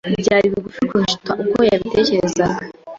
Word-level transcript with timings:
Byari 0.21 0.47
bigufi 0.53 0.81
kuruta 0.89 1.31
uko 1.43 1.57
yabitekerezaga. 1.69 2.63